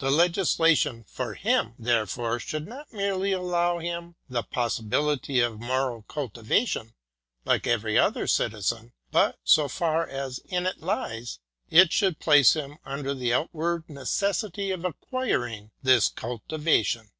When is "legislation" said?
0.10-1.04